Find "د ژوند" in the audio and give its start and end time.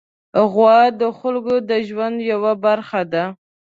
1.69-2.17